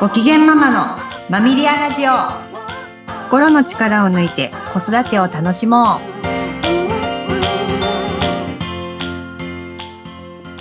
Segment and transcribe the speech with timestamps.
[0.00, 0.96] ご機嫌ママの
[1.28, 2.12] マミリアラジオ。
[3.24, 6.00] 心の力を抜いて子育てを楽しも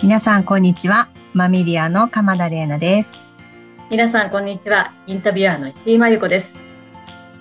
[0.02, 0.04] う。
[0.04, 1.08] 皆さんこんにちは。
[1.34, 3.30] マミリアの鎌田玲奈です。
[3.90, 4.92] 皆さんこんにちは。
[5.08, 6.60] インタビュアーの石井真由子です。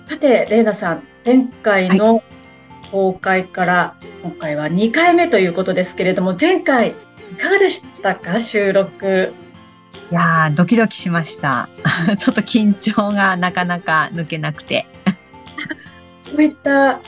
[0.05, 2.23] さて玲奈さん前回の
[2.91, 6.93] 公開から今回は2回目ということですけれども前回い
[7.35, 8.39] かがでしたか？
[8.39, 9.33] 収録
[10.11, 11.69] いやー、ドキドキしました。
[12.17, 14.87] ちょっと緊張がなかなか抜けなくて。
[16.25, 16.99] こういった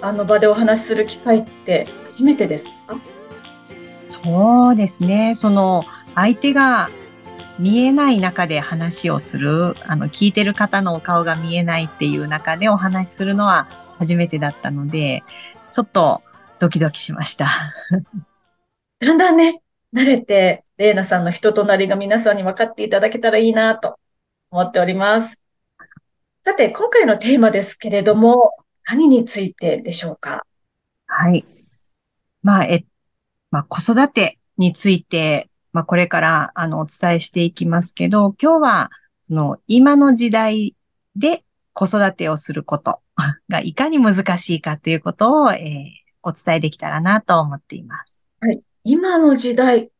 [0.00, 2.96] あの場でお話しする機会って初めてですか？
[4.08, 5.34] そうですね。
[5.34, 6.90] その、相手が
[7.58, 13.66] 見えない中で話をする、あの、聞いてる方のお顔が見えないっていう中でお話しするのは
[13.98, 15.24] 初めてだったので、
[15.72, 16.22] ちょっと
[16.60, 17.48] ドキドキしました。
[19.00, 19.60] だんだんね、
[19.94, 23.96] 慣れて、レイナさんの人となりが皆さんに分かっていただけたらいいなと
[24.50, 25.40] 思っております。
[26.44, 30.44] さて、今回のテーマですけれども、何についてでしょうか？
[31.06, 31.44] はい。
[32.42, 32.84] まあ、え、
[33.50, 38.90] まあ、子育てについて、まあ、これから、あの、お伝えしていきますけど、今日は、
[39.22, 40.74] その、今の時代
[41.16, 43.00] で子育てをすること
[43.48, 48.26] がいかに難しいかということを、えーお伝えできたらなと思っています。
[48.82, 49.90] 今の時代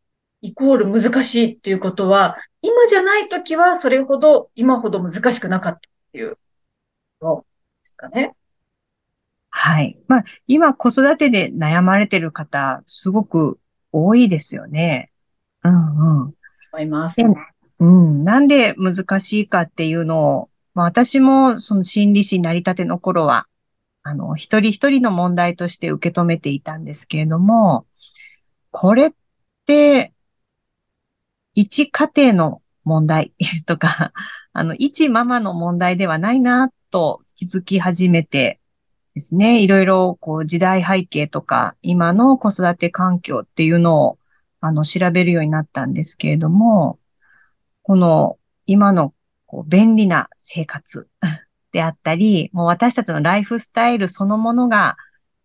[0.44, 5.80] イコール難しいっていうことは、今じゃないときはそれほど、今ほど難しくなかったっ
[6.12, 6.36] ていう
[7.18, 7.44] ことで
[7.84, 8.34] すかね。
[9.48, 9.96] はい。
[10.06, 13.58] まあ、今子育てで悩まれてる方、すごく
[13.90, 15.10] 多いですよね。
[15.62, 16.34] うんうん。
[16.74, 17.16] 思います。
[17.16, 17.24] で
[17.80, 23.46] うん、なんで難しいかっていうのを、まあ、私もその心理師になりたての頃は、
[24.02, 27.86] あの、一人一人の問題として受け止めていたんですけれども、
[28.70, 29.12] これっ
[29.64, 30.13] て、
[31.54, 33.32] 一家庭の問題
[33.66, 34.12] とか、
[34.52, 38.60] あの、一ママの問題ではないなと気づき始めて
[39.14, 44.18] ですね、いろいろこう時代背景とか、今の子育て環境っていうのを、
[44.60, 46.98] あの、調べるようになったんですけれども、
[47.82, 49.14] この今の
[49.46, 51.08] こう便利な生活
[51.70, 54.96] であったり、もう私たちのライフスタイルそのものが、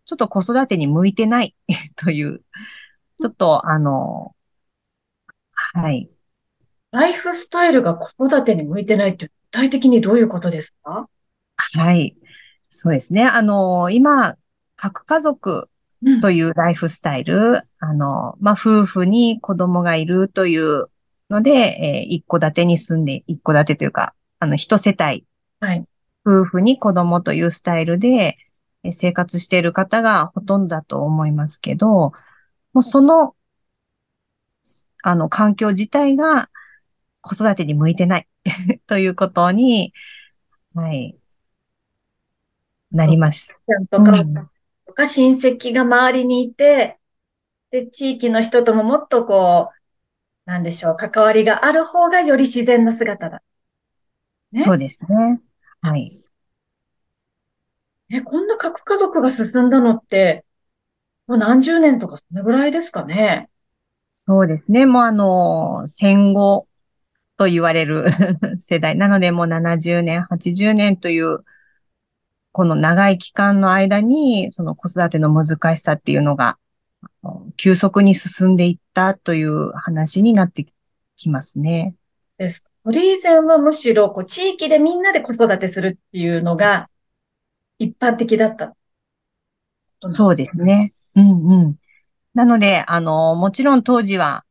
[0.04, 1.54] ちょっと子育てに向いてない
[1.94, 2.42] という、
[3.20, 4.34] ちょっとあの、
[5.72, 6.10] はい。
[6.92, 11.08] ライフスタイルが子育てに向いてないって具体的にどういうことですか？
[11.56, 12.16] はい。
[12.68, 13.26] そうですね。
[13.26, 14.36] あの、今、
[14.76, 15.68] 核家族
[16.02, 20.86] うんというライフスタイル、あの、まあ、夫婦に子供がいるという
[21.28, 25.26] ので、えー一戸建てに住んで、一戸建てというか、あの、一世帯、
[25.60, 25.84] はい。
[26.24, 28.38] 夫婦に子供というスタイルで
[28.82, 32.12] えー生活している方がほとんどだと思いますけど、
[32.72, 33.34] もうその、
[35.02, 36.50] あの、環境自体が
[37.20, 38.28] 子育てに向いてない
[38.86, 39.92] ということに、
[40.74, 41.16] はい、
[42.90, 43.54] なりました。
[43.90, 44.34] とか、うん
[44.86, 46.98] とか親戚が周りにいて、
[47.70, 49.70] で、地域の人とももっとこ
[50.46, 53.42] う、なんでしょう、関わりがある方がより自然な姿だ。
[54.52, 55.40] ねそうですね。
[55.80, 56.20] はい。
[58.12, 60.44] え、こんな核家族が進んだのって、
[61.26, 63.49] もう何十年とかそのぐらいですかね。
[64.26, 64.86] そうですね。
[64.86, 66.68] もうあの、戦後
[67.36, 68.06] と言われる
[68.60, 68.96] 世代。
[68.96, 71.44] なのでもう70年、80年という、
[72.52, 76.58] この長い期間の間に、その子育ての難しさっていうのが、
[77.56, 80.66] 急速に進んでいったという話になって
[81.16, 81.94] きますね。
[82.38, 82.64] です。
[82.84, 86.88] それ以前はむしろ、こう、地域でみんなで子育てするっていうのが
[87.78, 88.74] 一般的だった。
[90.02, 90.92] そうですね。
[91.14, 91.79] うんうん。
[92.34, 94.44] なので、あの、もちろん当時は、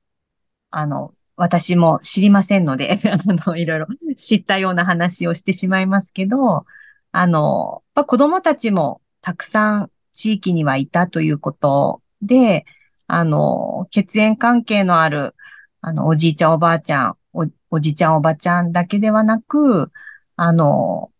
[0.71, 3.17] あの、私も知りませんので、 あ
[3.47, 6.65] の、いろいろ知ったような話をしてしまいますけど、
[7.11, 12.65] あの、やっぱ子供たちもたくさん地域にはいたということで、
[13.07, 15.33] あの、血縁関係のある、
[15.81, 19.91] あの、おじいちゃんおばあちゃん、お、おじちゃんおばちゃんだけではなく、
[20.35, 21.11] あの、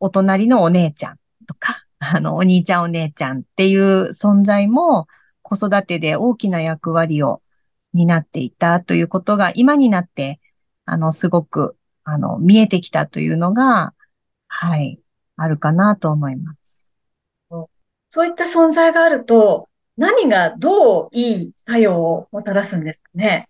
[0.00, 5.06] お隣のお姉ちゃんとか、あの、お兄ちゃんお姉ちゃんっていう存在も
[5.44, 7.42] 子育てで大きな役割を
[7.92, 10.40] 担っていたということが今になって、
[10.86, 13.94] あの、すごく、あの、見えてきたというのが、
[14.48, 14.98] はい、
[15.36, 16.82] あるかなと思います。
[18.10, 23.48] そういった存在があると、何がどういい作用をもたらすんですかね？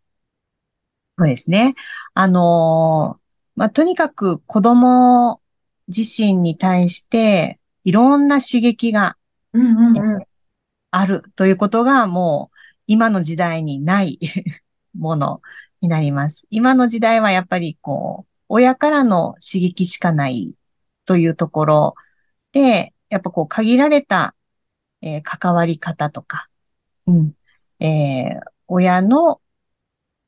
[1.18, 1.74] そうですね。
[2.14, 3.20] あのー
[3.56, 5.40] まあ、とにかく子供
[5.88, 9.16] 自身に対していろんな刺激が
[9.52, 10.26] うんうんうん。
[10.96, 12.56] あるということがもう
[12.86, 14.18] 今の時代にない
[14.96, 15.42] もの
[15.80, 16.46] になります。
[16.50, 20.54] 今の時代はやっぱりこう、親からの刺激しかない
[21.04, 21.94] というところ
[22.52, 24.36] で、やっぱこう限られた、
[25.02, 26.48] えー関わり方とか、
[27.06, 27.34] うん、
[27.80, 29.40] えー親の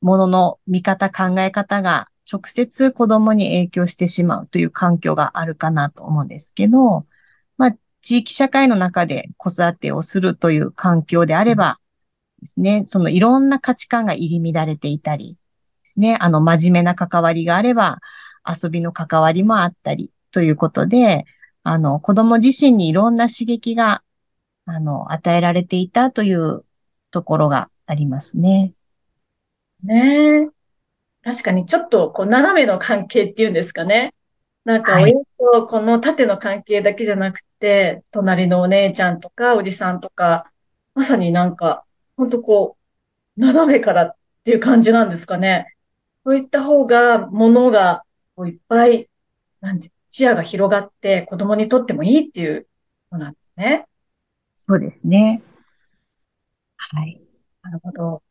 [0.01, 7.05] ものの見方、考え方が直接子供に影響してしまうという環境があるかなと思うんですけど、
[8.01, 11.79] 地域社会の中で子育てをするという環境であれば
[12.41, 15.37] ですね、そのいろんな価値観が入り乱れていたりで
[15.83, 17.99] すね、あの真面目な関わりがあれば
[18.47, 21.25] 遊びの関わりもあったりということで、
[21.63, 24.03] あの子供自身にいろんな刺激が
[24.65, 26.63] あの与えられていたという
[27.11, 28.73] ところがありますね。
[29.83, 30.47] ねえ。
[31.23, 34.13] 確かにちょっとこう斜めの関係っていうんですかね。
[34.67, 35.27] なんか親はい。
[35.39, 40.51] とこの縦の関係だけじゃなくて、隣のお姉ちゃんとかおじさんとか、
[40.93, 41.85] まさになんか、
[42.17, 42.75] ほんとこ
[43.37, 45.73] う、斜めからっていう感じなんですかね。
[46.25, 48.03] そういった方が、ものが
[48.35, 49.09] こういっぱい、
[49.61, 52.67] なんて、視野が広がって子供にとってもいいっていう
[53.09, 53.87] のなんですね。
[54.53, 55.41] そうですね。
[56.75, 57.21] はい。
[57.61, 58.21] なるほど。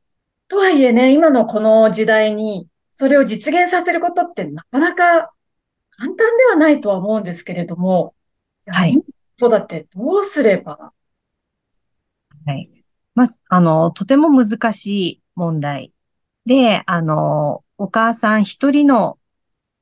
[0.48, 5.32] とはいえね、今のこの時代に、それを実現させることってなかなか
[5.96, 8.14] 簡単ではないとは思うんですけれども、
[8.66, 9.00] はい
[9.38, 10.92] 育てどうすれば、
[12.44, 12.70] はい。
[13.14, 15.92] まあ、あの、とても難しい問題
[16.46, 19.18] で、あの、お母さん一人の、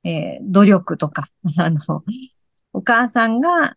[0.04, 1.28] えー努力とか、
[1.58, 1.80] あの、
[2.72, 3.76] お母さんが、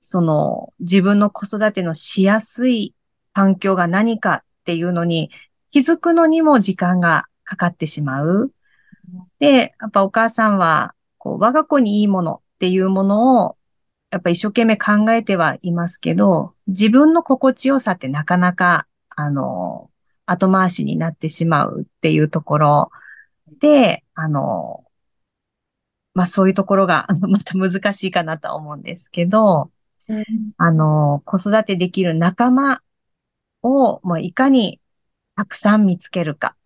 [0.00, 2.94] その、自分の子育てのしやすい
[3.32, 5.30] 環境が何かっていうのに
[5.70, 8.52] 気づくのにも時間がかかってしまう。
[9.38, 13.56] で、やっぱお母さんは、こう、我が子にいいものっていうものを、
[14.10, 19.90] やっぱ一生懸命考えてはいますけど、自分の心地よさってなかなか、あの、
[20.26, 22.90] 後回しになってしまうっていうところ
[23.60, 24.84] で、あの、
[26.14, 29.70] まあそういうところが また難しいかなとは思うんですけど、
[30.08, 30.24] うん
[30.58, 32.82] あの、子育てできる仲間
[33.62, 34.80] を、もういかに
[35.36, 36.56] たくさん見つけるか。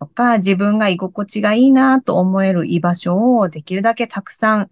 [0.00, 4.70] とか、自分が居心地がいいなと思える居場所をできるだけたくさん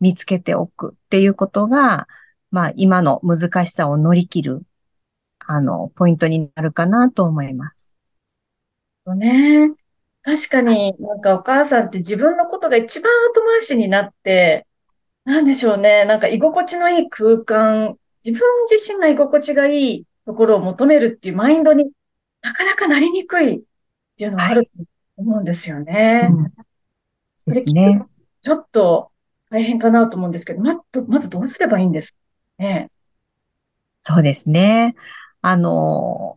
[0.00, 2.08] 見つけておくっていうことが、
[2.50, 4.62] まあ今の難しさを乗り切る、
[5.40, 7.94] あの、ポイントになるかなと思います。
[9.04, 9.70] とね。
[10.22, 14.66] 確かになんかお母さんって自分のことが一番後回しになって、
[15.24, 16.04] なんでしょうね。
[16.04, 21.90] なんか居心地のいい空間、自分自身が居心地がいいところを求めるっていうマインドに
[22.42, 23.62] なかなかなりにくい
[24.20, 24.70] っていうのはあると
[25.16, 26.28] 思うんですよね。
[26.30, 26.52] うん
[27.38, 28.04] それね。
[28.42, 29.10] ちょっと
[29.48, 30.74] 大変かなと思うんですけど、ま、
[31.08, 32.18] まずどうすればいいんですか？
[32.58, 32.90] ね。
[34.02, 34.94] そうですね。
[35.40, 36.36] あの、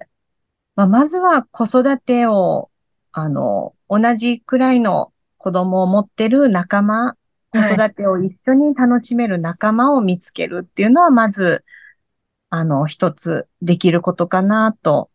[0.77, 2.69] まあ、まずは子育てを、
[3.11, 7.15] あの、同じくらいの子供を持ってる仲間、
[7.51, 7.73] 子はい。
[7.73, 11.65] 育てを一緒に楽しめる仲間を見つけるっていうのは、まず、
[12.49, 15.09] あの、一つできることかなと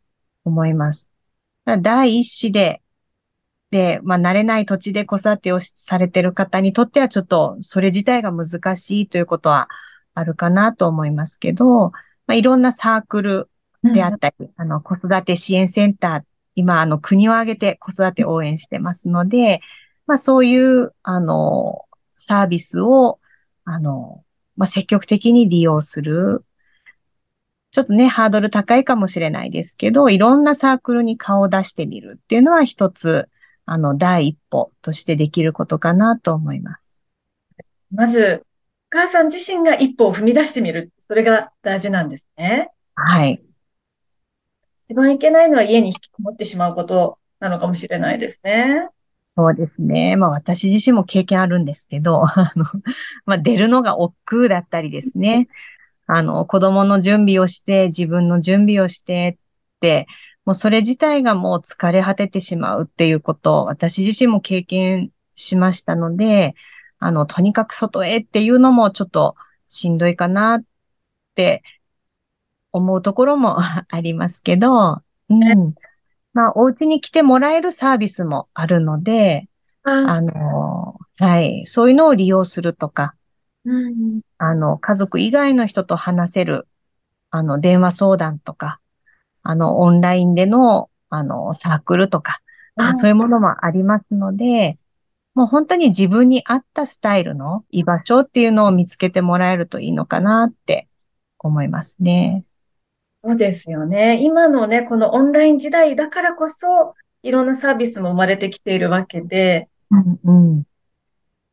[0.44, 1.07] 思います。
[1.76, 2.80] 第一子で、
[3.70, 9.68] で、まあ、慣れない土地で子育てをしされてる方にとっては、ちょっと、それ自体が難しいということは
[10.14, 11.90] あるかなと思いますけど、
[12.26, 13.50] まあ、いろんなサークル
[13.82, 16.22] であったり、あの、子育て支援センター、
[16.54, 19.60] 今、あの、国を挙げて子育て応援してますので、
[20.06, 21.84] まあ、そういう、あの、
[22.14, 23.20] サービスを、
[23.64, 24.24] あの、
[24.56, 26.44] まあ、積極的に利用する。
[27.78, 33.28] ちょっとね、ハードル高いかもしれないですけど、いろんなサークルに顔を出してみるっていうのは一つ、
[33.66, 36.82] あの、第一歩としてできることかなと思います。
[37.94, 38.42] まず、
[38.92, 40.90] お母さん自身が一歩を踏み出してみる。
[40.98, 42.72] それが大事なんですね。
[42.96, 43.40] はい。
[44.88, 48.88] 一番いけないのは家に引きこもってしまうことなのかもしれないですね。
[49.36, 50.16] そうですね。
[50.16, 52.64] まあ私自身も経験あるんですけど、あの、
[53.24, 55.46] まあ出るのが億劫だったりですね。
[56.08, 59.38] あの、子供の準備をして、自分の準備をして
[59.76, 60.06] って、
[60.46, 66.54] もうそれ自体がもう疲れ果ててしまうっていうことを私自身も経験しましたので、
[66.98, 69.36] あの、とにかく外へっていうのもちょっと
[69.68, 70.62] しんどいかなっ
[71.34, 71.62] て
[72.72, 75.74] 思うところも ありますけど、うん。
[76.32, 79.48] まあ、お家に来てもらえるサービスもあるので、
[79.82, 83.14] あ、あの、はい、そういうのを利用するとか、
[83.68, 86.66] うん、あの、家族以外の人と話せる、
[87.30, 88.80] あの、電話相談とか、
[89.42, 92.40] あの、オンラインでの、あの、サークルとか、
[92.76, 94.78] あそういうものもありますので、
[95.34, 100.88] もう本当に自分に合ったスタイルの居場所っていうのを見つけてもらえるといいのかなって
[101.38, 102.44] 思いますね。
[103.22, 104.18] そうですよね。
[104.22, 110.62] 今のね、このオンライン時代だからこそ、いろんなサービスも生まれてきているわけで、うん、うん。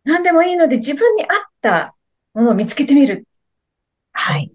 [0.04, 1.28] 何でもいいので自分に合っ
[1.62, 1.95] た
[2.36, 3.26] ものを見つけてみる。
[4.12, 4.52] はい。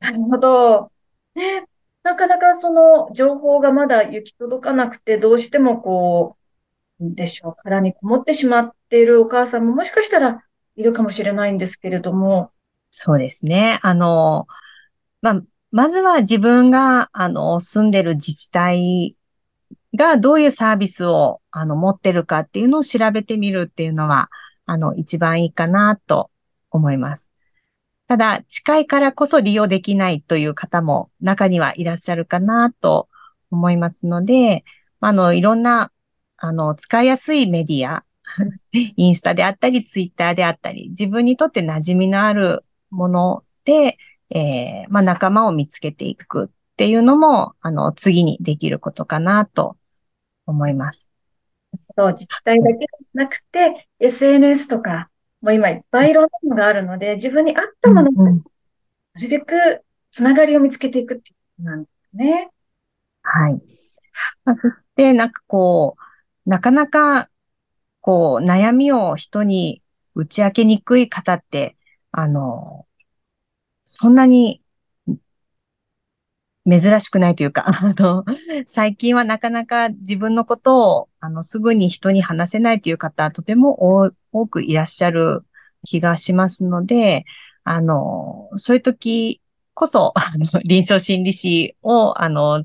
[0.00, 0.90] なるほど。
[1.34, 1.66] ね、
[2.02, 6.36] なかなかその情報がまだ行き届かなくて、どうしてもこ
[7.00, 10.42] う、でしょう、殻にこもってしまっているお母さんももしかしたら
[10.76, 12.50] いるかもしれないんですけれども。
[12.90, 13.78] そうですね。
[13.82, 14.46] あの、
[15.20, 19.16] まあ、まずは自分が、あの、住んでる自治体
[19.94, 24.30] がどういうサービスを、あの、持ってるかっていうのを調べてみるっていうのは、
[24.64, 26.30] あの、一番いいかなと
[26.70, 27.28] 思います。
[28.06, 33.08] ただ、近いからこそ利用できないという方も中にはいらっしゃるかなと
[33.50, 34.64] 思いますので、
[35.00, 35.92] あの、いろんな、
[36.38, 38.04] あの、使いやすいメディア、
[38.72, 43.98] インスタであったり、ツイッターであったり、自分にとって馴染みのあるもので、
[44.30, 49.76] えー、まあ、仲間を見つけていくっていうのも、あの、次にできることかなと
[50.46, 51.10] 思います。
[51.96, 55.10] そう、自治体だけじゃなくて、SNS とか、
[55.40, 58.42] もう今いっぱいいろんなものがあるので、自分に合ったものを、な
[59.20, 62.50] るべくつながりを見つけていくっていうなんですね。
[63.22, 63.52] はい。
[64.44, 65.96] まあ、そして、なんかこ
[66.46, 67.28] う、なかなか、
[68.00, 69.82] こう、悩みを人に
[70.14, 71.76] 打ち明けにくい方って、
[72.10, 72.86] あの、
[73.84, 74.62] そんなに
[76.70, 78.24] 珍しくないというか、 あの、
[78.66, 85.44] 最近はなかなか自分のことを、あの、すぐに人に話せないという方、とても多多くいらっしゃる
[85.84, 87.24] 気がしますので、
[87.64, 89.40] あの、そういう時
[89.74, 92.64] こそ、あの、 臨床心理士を、あの、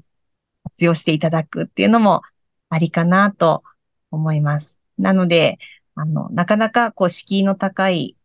[0.63, 2.21] 活用していただくっていうのも
[2.69, 3.63] ありかなと
[4.11, 4.79] 思います。
[4.97, 5.59] なので、
[5.95, 8.15] あの、なかなかこう、敷居の高い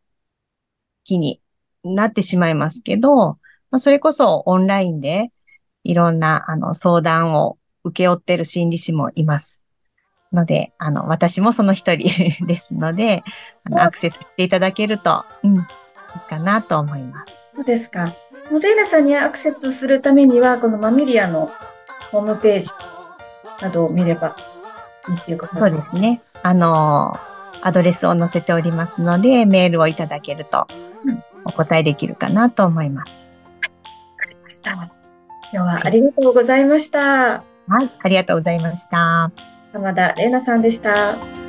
[1.04, 1.40] 木に
[1.84, 3.38] なってしまいますけど、
[3.70, 5.30] まあ、それこそオンラインで
[5.84, 9.64] いろんなあの相談を受け負ってる心理師もいます。
[10.32, 12.08] ので、あの、私もその一人
[12.46, 13.22] ですので、
[13.64, 15.62] あのアクセスしていただけると、うん、いい
[16.28, 17.32] かなと思います。
[17.54, 18.12] そうですか。
[18.62, 21.50] レイナさんにアクセスするためには、このマミリアの
[22.10, 22.68] ホームページ
[23.60, 24.36] などを見れば
[25.08, 26.22] いいっていうことそうですね。
[26.42, 27.18] あの、
[27.60, 30.66] アドレスを載せておりますので、メールをいただけると、
[31.44, 33.38] お答えできるかなと思います。
[33.62, 33.68] わ
[34.16, 34.72] かりました。
[34.72, 34.90] 今
[35.50, 37.42] 日はありがとうございました。
[37.68, 39.57] はい、ありがとうございました。
[39.72, 41.47] 浜田玲奈さんでした。